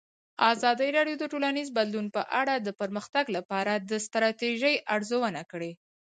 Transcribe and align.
ازادي 0.51 0.89
راډیو 0.97 1.15
د 1.19 1.23
ټولنیز 1.31 1.67
بدلون 1.77 2.07
په 2.15 2.21
اړه 2.41 2.53
د 2.59 2.69
پرمختګ 2.79 3.25
لپاره 3.37 3.73
د 3.89 3.91
ستراتیژۍ 4.05 4.75
ارزونه 4.95 5.41
کړې. 5.51 5.71